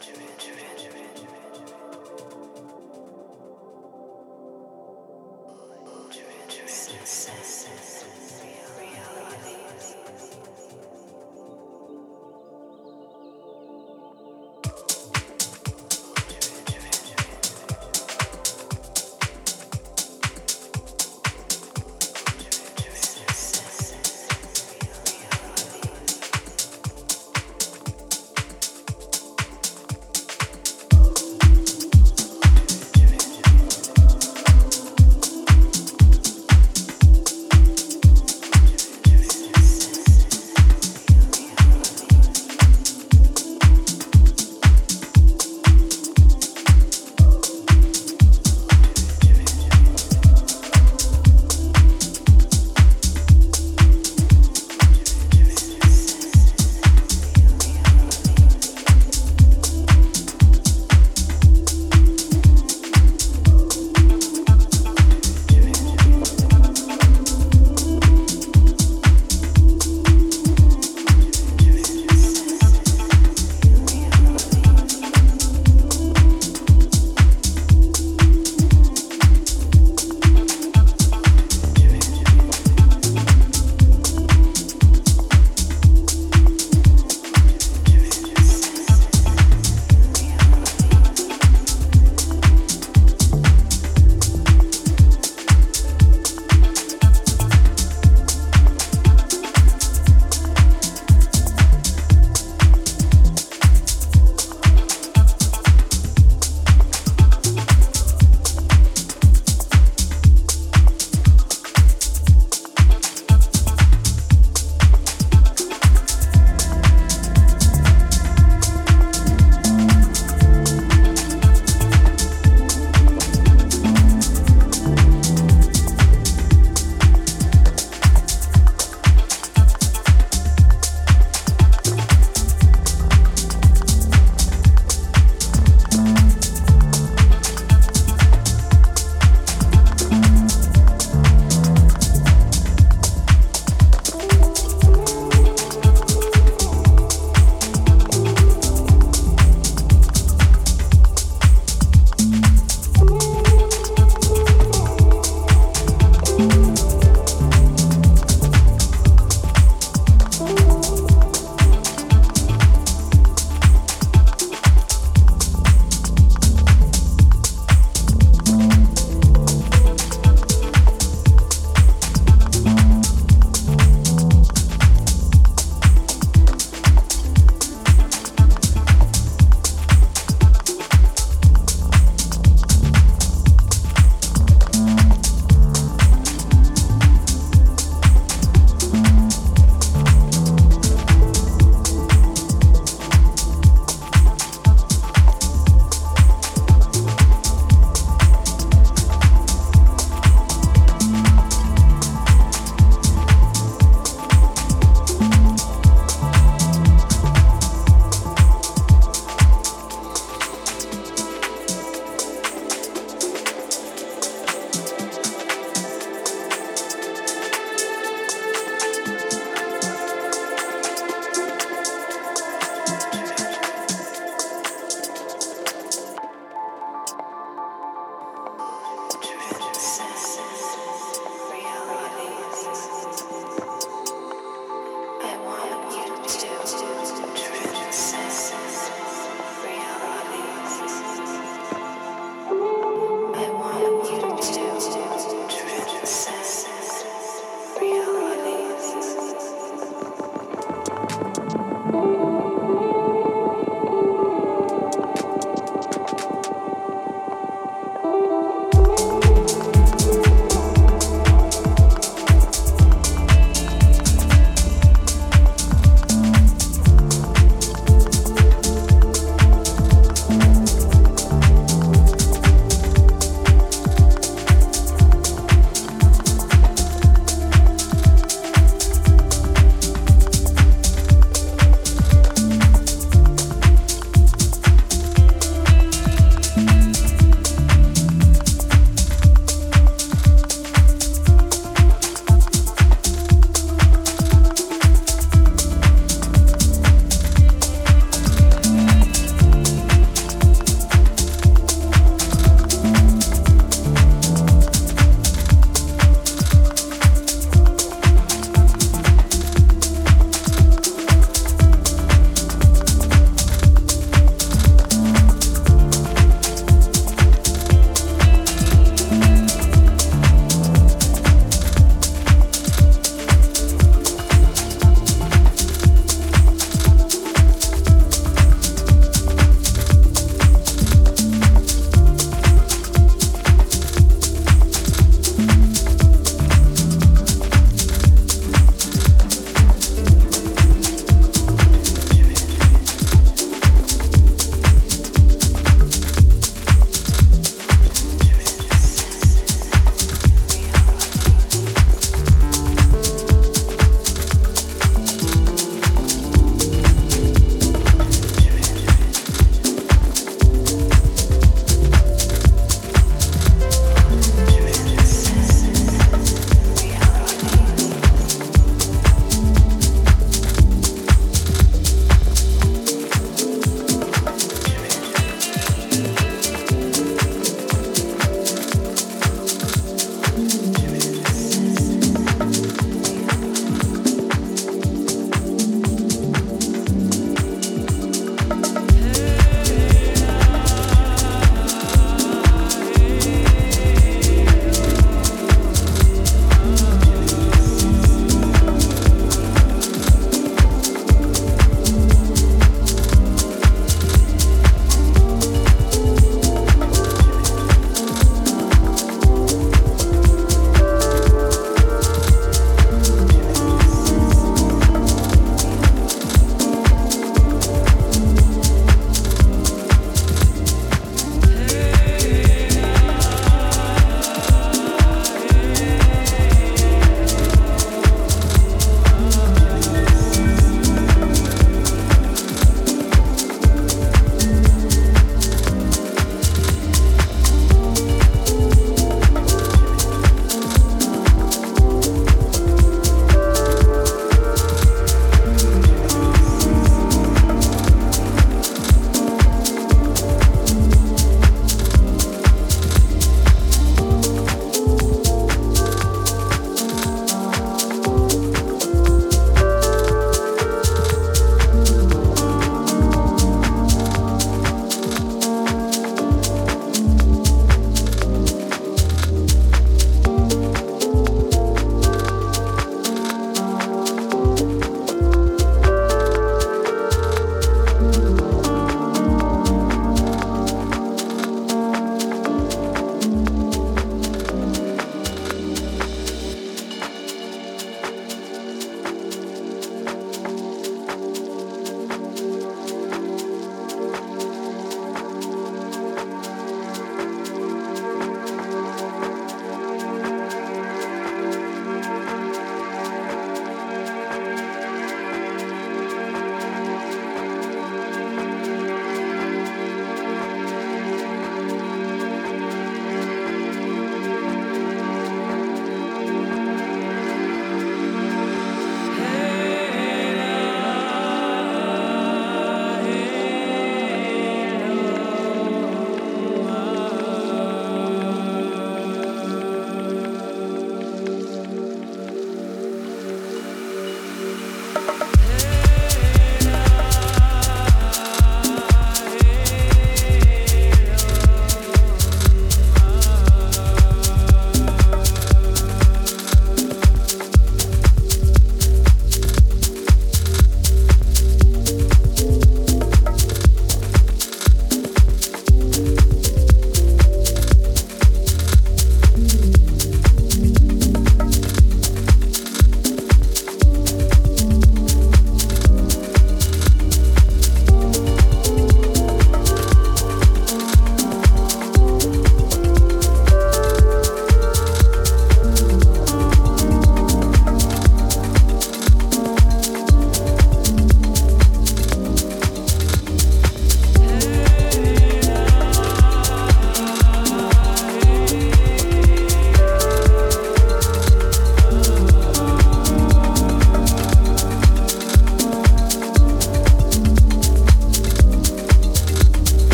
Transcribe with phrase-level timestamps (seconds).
[0.00, 0.77] Judith, Judith.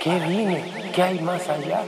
[0.00, 0.64] Qué vine?
[0.94, 1.82] ¿Qué hay más allá?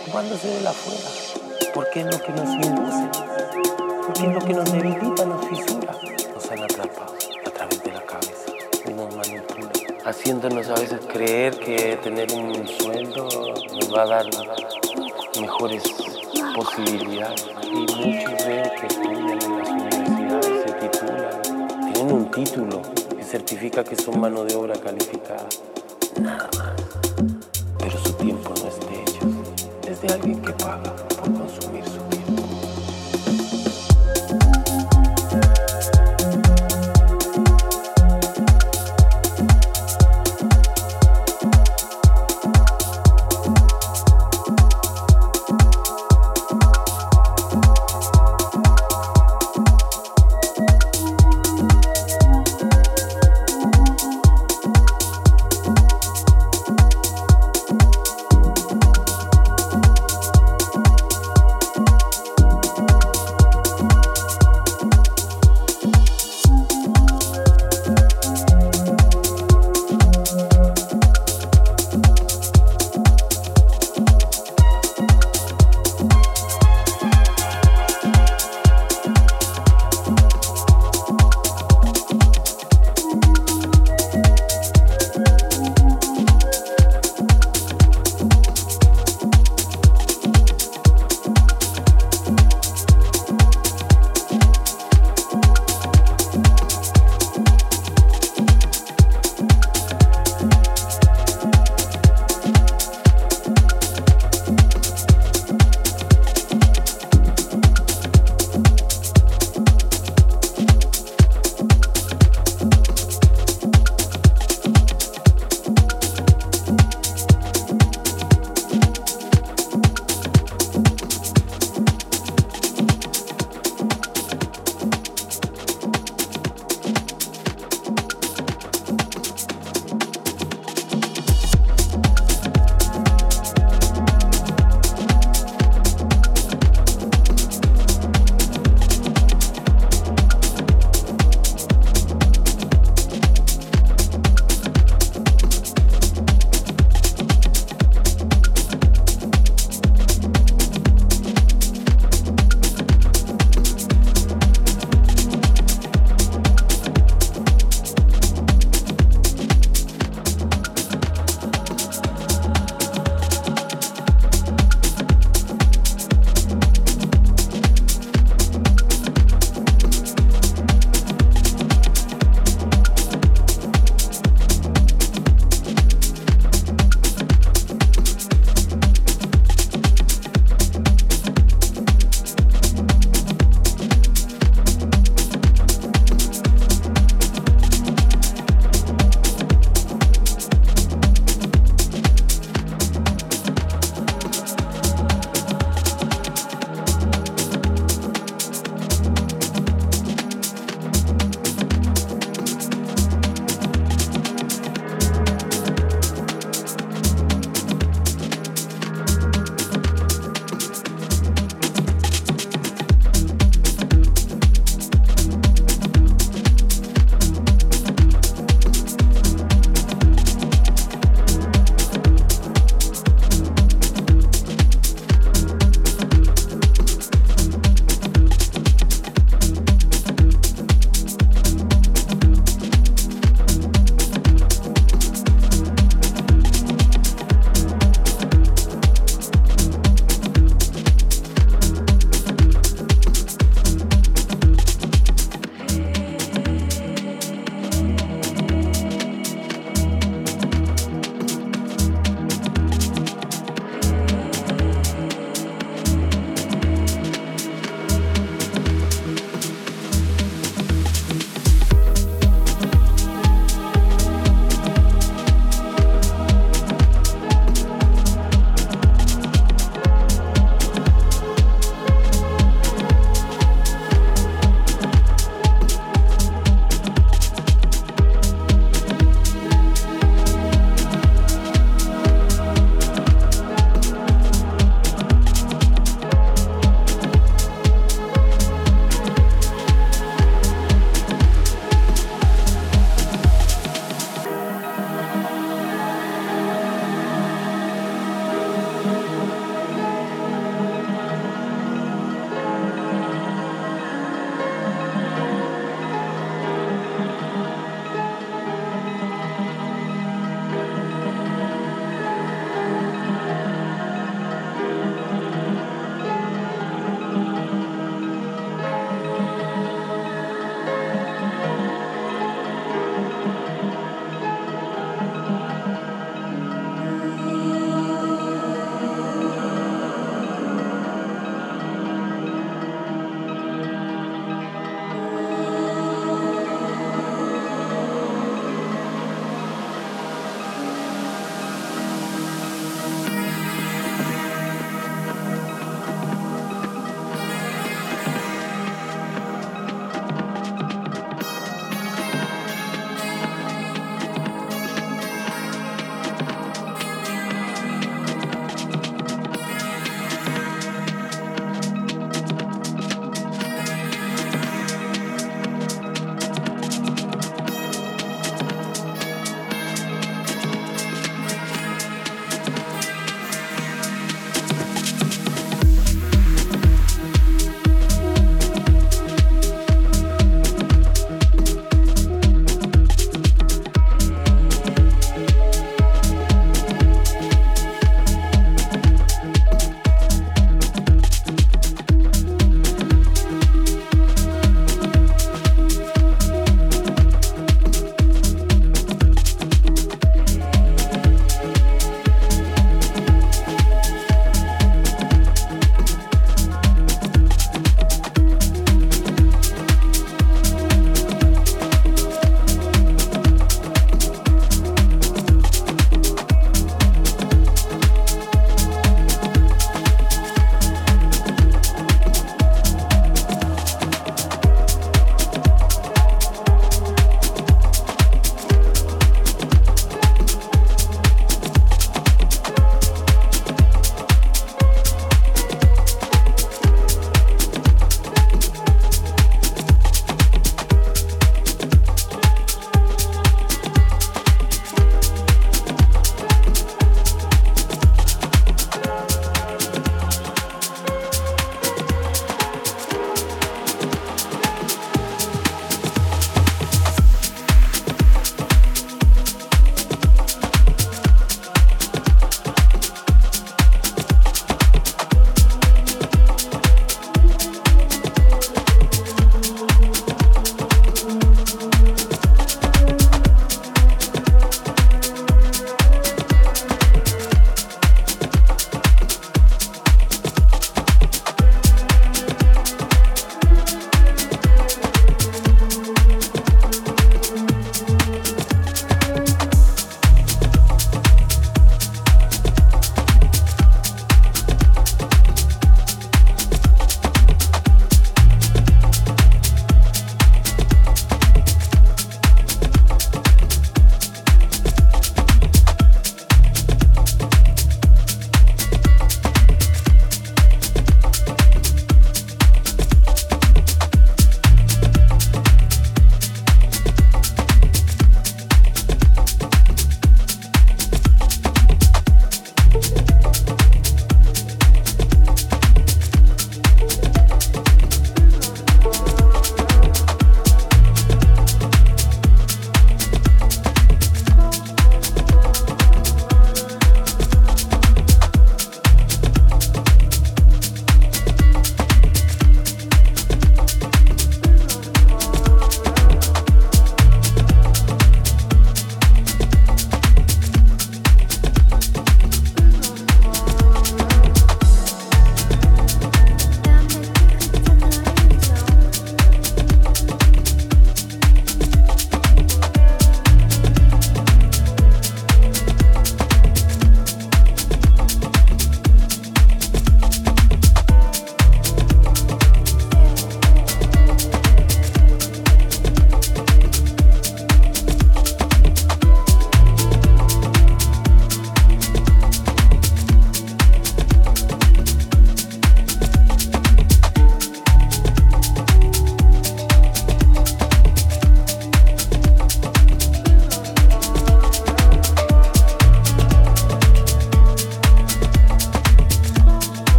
[0.00, 1.72] Ocupándose de la afuera.
[1.74, 3.08] ¿Por qué es lo que nos induce?
[4.06, 5.94] ¿Por qué es lo que nos debilita, nos fisura?
[6.34, 7.14] Nos han atrapado
[7.46, 8.52] a través de la cabeza
[8.86, 9.70] y nos manipulan,
[10.06, 14.26] haciéndonos a veces creer que tener un sueldo nos va a dar
[15.38, 15.82] mejores
[16.54, 17.46] posibilidades.
[17.64, 22.80] Y muchos veo que estudian en las universidades, se titulan, tienen un título
[23.14, 25.46] que certifica que son mano de obra calificada.
[26.18, 27.07] Nada más.
[30.32, 30.57] Es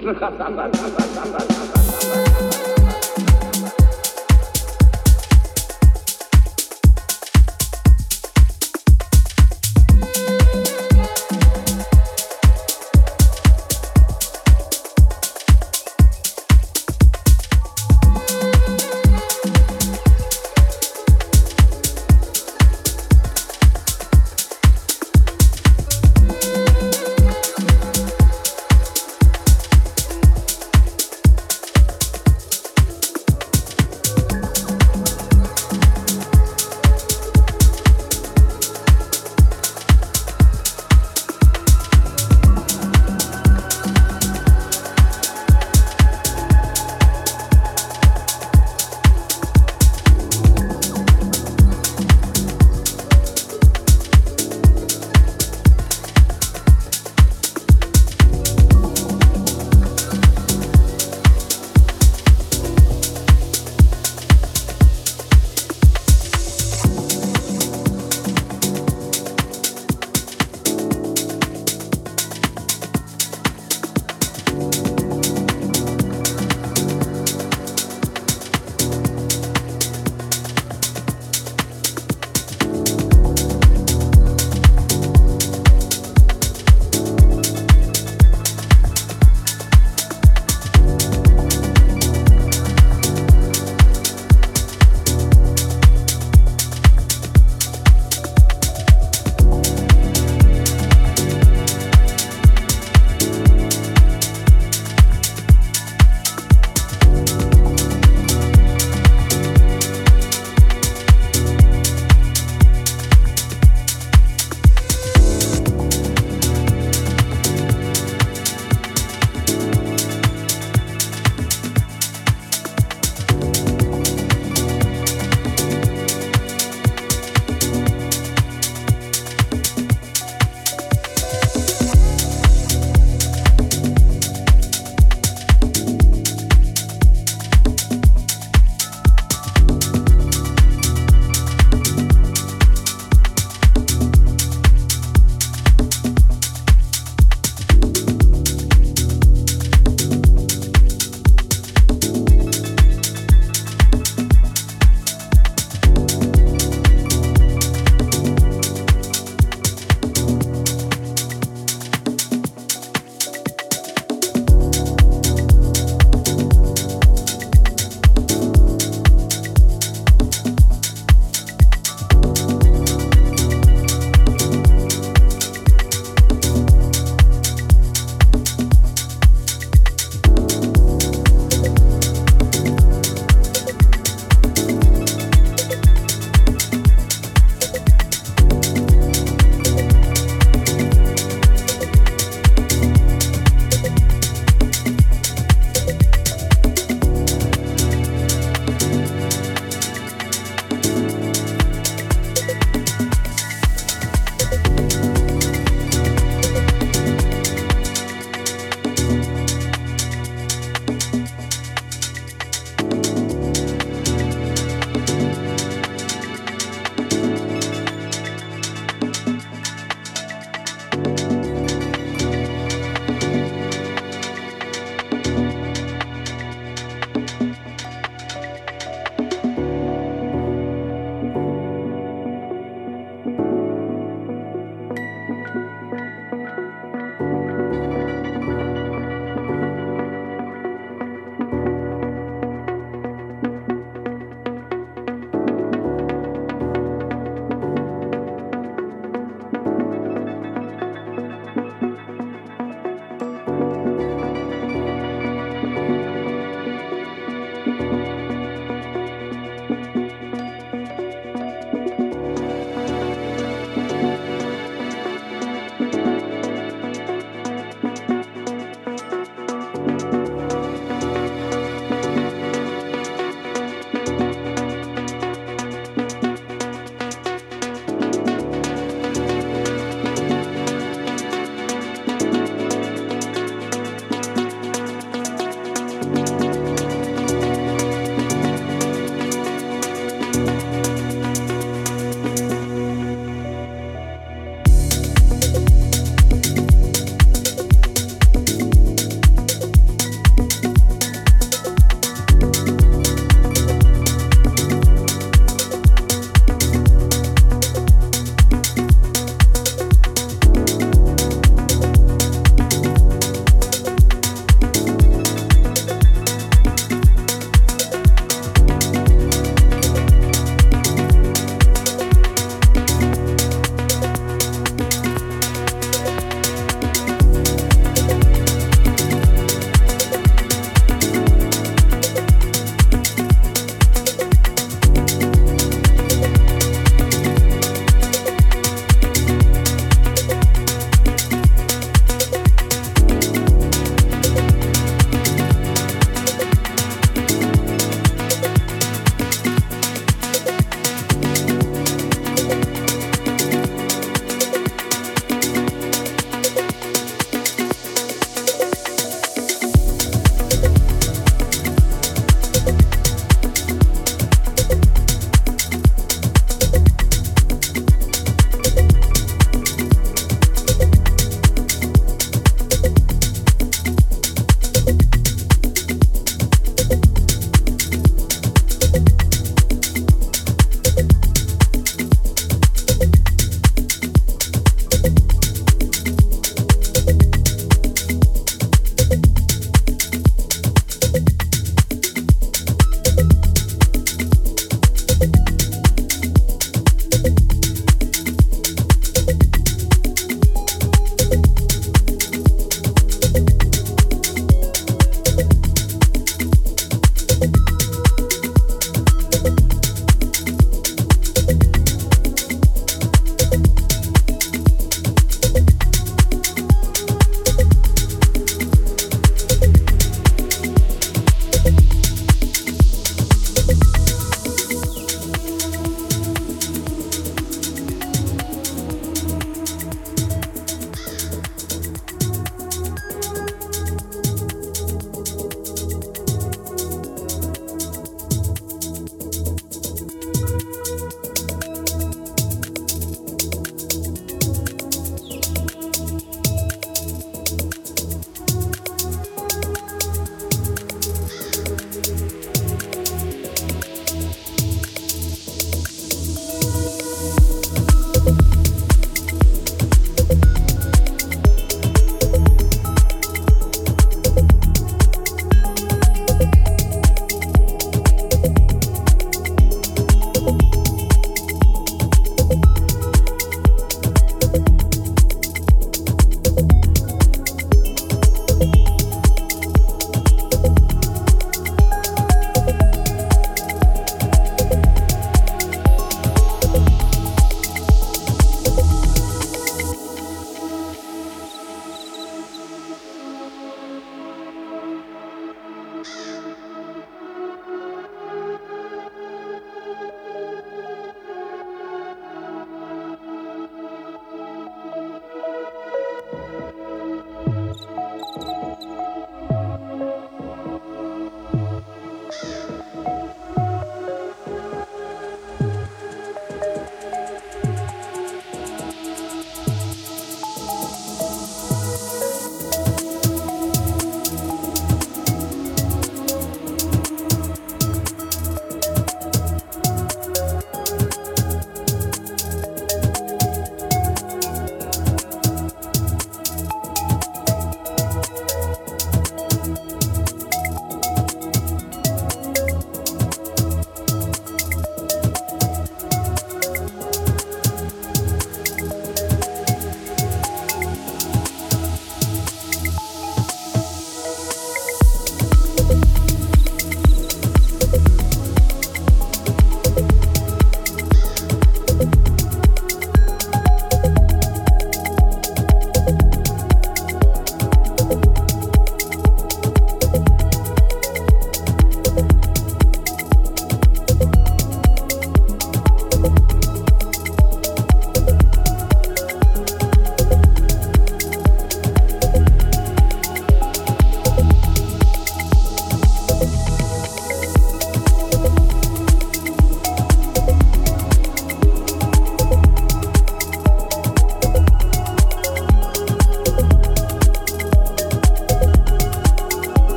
[0.00, 1.07] 那哈300、